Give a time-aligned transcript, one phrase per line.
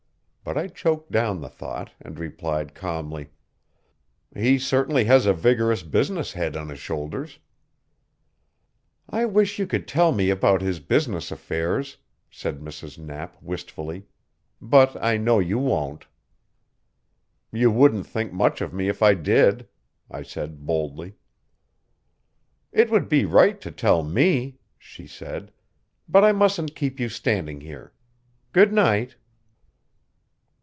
[0.43, 3.29] But I choked down the thought, and replied calmly:
[4.35, 7.37] "He certainly has a vigorous business head on his shoulders."
[9.07, 11.97] "I wish you could tell me about his business affairs,"
[12.29, 12.97] said Mrs.
[12.97, 14.07] Knapp wistfully.
[14.59, 16.07] "But I know you won't."
[17.53, 19.67] "You wouldn't think much of me if I did,"
[20.09, 21.13] I said boldly.
[22.73, 25.53] "It would be right to tell me," she said.
[26.09, 27.93] "But I mustn't keep you standing here.
[28.51, 29.15] Good night."